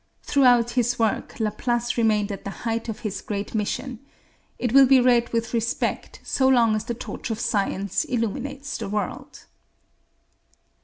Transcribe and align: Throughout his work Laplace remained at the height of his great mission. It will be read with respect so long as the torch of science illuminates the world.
Throughout 0.23 0.71
his 0.71 0.97
work 0.97 1.39
Laplace 1.39 1.95
remained 1.95 2.31
at 2.31 2.43
the 2.43 2.49
height 2.65 2.89
of 2.89 3.01
his 3.01 3.21
great 3.21 3.53
mission. 3.53 3.99
It 4.57 4.71
will 4.71 4.87
be 4.87 4.99
read 4.99 5.31
with 5.31 5.53
respect 5.53 6.19
so 6.23 6.47
long 6.47 6.75
as 6.75 6.85
the 6.85 6.95
torch 6.95 7.29
of 7.29 7.39
science 7.39 8.03
illuminates 8.05 8.79
the 8.79 8.89
world. 8.89 9.45